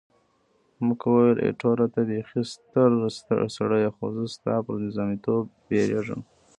[0.85, 2.91] مک وویل، ایټوره ته بیخي ستر
[3.57, 6.21] سړی یې، خو زه ستا پر نظامیتوب بیریږم.